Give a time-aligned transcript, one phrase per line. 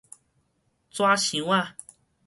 [0.89, 1.75] 紙箱仔